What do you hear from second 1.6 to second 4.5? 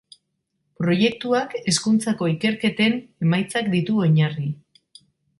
hezkuntzako ikerketen emaitzak ditu oinarri.